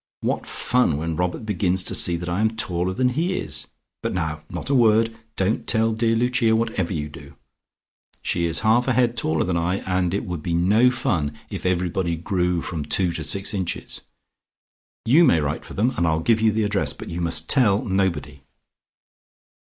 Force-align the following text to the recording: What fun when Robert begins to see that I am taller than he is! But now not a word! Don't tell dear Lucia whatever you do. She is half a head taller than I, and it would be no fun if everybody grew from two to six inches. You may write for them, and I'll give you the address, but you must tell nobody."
What 0.21 0.47
fun 0.47 0.97
when 0.97 1.15
Robert 1.15 1.45
begins 1.45 1.83
to 1.83 1.93
see 1.93 2.17
that 2.17 2.27
I 2.27 2.41
am 2.41 2.49
taller 2.57 2.91
than 2.91 3.09
he 3.09 3.37
is! 3.37 3.67
But 4.01 4.15
now 4.15 4.41
not 4.49 4.71
a 4.71 4.73
word! 4.73 5.15
Don't 5.35 5.67
tell 5.67 5.93
dear 5.93 6.15
Lucia 6.15 6.55
whatever 6.55 6.91
you 6.91 7.07
do. 7.07 7.35
She 8.23 8.47
is 8.47 8.61
half 8.61 8.87
a 8.87 8.93
head 8.93 9.15
taller 9.15 9.43
than 9.43 9.57
I, 9.57 9.75
and 9.81 10.11
it 10.15 10.25
would 10.25 10.41
be 10.41 10.55
no 10.55 10.89
fun 10.89 11.37
if 11.51 11.67
everybody 11.67 12.15
grew 12.15 12.61
from 12.63 12.83
two 12.83 13.11
to 13.11 13.23
six 13.23 13.53
inches. 13.53 14.01
You 15.05 15.23
may 15.23 15.39
write 15.39 15.63
for 15.63 15.75
them, 15.75 15.91
and 15.95 16.07
I'll 16.07 16.21
give 16.21 16.41
you 16.41 16.51
the 16.51 16.63
address, 16.63 16.93
but 16.93 17.09
you 17.09 17.21
must 17.21 17.47
tell 17.47 17.85
nobody." 17.85 18.41